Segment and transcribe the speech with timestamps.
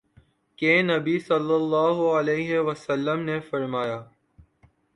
[0.59, 4.01] کہ نبی صلی اللہ علیہ وسلم نے فرمایا